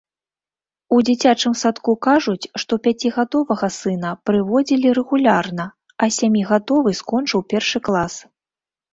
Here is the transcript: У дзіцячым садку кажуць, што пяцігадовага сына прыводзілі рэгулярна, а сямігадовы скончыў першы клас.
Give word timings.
У 0.95 0.99
дзіцячым 1.07 1.53
садку 1.63 1.91
кажуць, 2.05 2.47
што 2.63 2.73
пяцігадовага 2.87 3.67
сына 3.75 4.13
прыводзілі 4.29 4.87
рэгулярна, 4.99 5.65
а 6.05 6.09
сямігадовы 6.17 6.95
скончыў 7.01 7.45
першы 7.53 7.77
клас. 7.89 8.17